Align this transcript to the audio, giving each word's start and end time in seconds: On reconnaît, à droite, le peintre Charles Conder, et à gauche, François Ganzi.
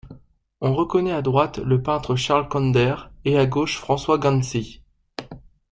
On 0.61 0.73
reconnaît, 0.73 1.11
à 1.11 1.21
droite, 1.21 1.59
le 1.59 1.83
peintre 1.83 2.15
Charles 2.15 2.49
Conder, 2.49 2.95
et 3.23 3.37
à 3.37 3.45
gauche, 3.45 3.77
François 3.77 4.17
Ganzi. 4.17 4.81